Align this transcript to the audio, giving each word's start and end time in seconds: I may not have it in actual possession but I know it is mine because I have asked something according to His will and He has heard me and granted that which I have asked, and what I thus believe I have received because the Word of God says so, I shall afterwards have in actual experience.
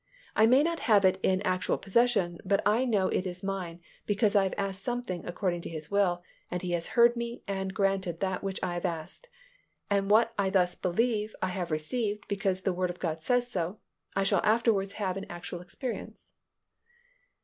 I 0.35 0.47
may 0.47 0.63
not 0.63 0.79
have 0.89 1.05
it 1.05 1.19
in 1.21 1.43
actual 1.43 1.77
possession 1.77 2.39
but 2.43 2.59
I 2.65 2.85
know 2.85 3.09
it 3.09 3.27
is 3.27 3.43
mine 3.43 3.81
because 4.07 4.35
I 4.35 4.45
have 4.45 4.55
asked 4.57 4.81
something 4.83 5.23
according 5.27 5.61
to 5.61 5.69
His 5.69 5.91
will 5.91 6.23
and 6.49 6.59
He 6.63 6.71
has 6.71 6.87
heard 6.97 7.15
me 7.15 7.43
and 7.47 7.71
granted 7.71 8.19
that 8.19 8.41
which 8.43 8.59
I 8.63 8.73
have 8.73 8.85
asked, 8.85 9.29
and 9.91 10.09
what 10.09 10.33
I 10.39 10.49
thus 10.49 10.73
believe 10.73 11.35
I 11.39 11.49
have 11.49 11.69
received 11.69 12.27
because 12.27 12.61
the 12.61 12.73
Word 12.73 12.89
of 12.89 12.97
God 12.99 13.21
says 13.23 13.51
so, 13.51 13.75
I 14.15 14.23
shall 14.23 14.41
afterwards 14.43 14.93
have 14.93 15.17
in 15.17 15.31
actual 15.31 15.61
experience. 15.61 16.31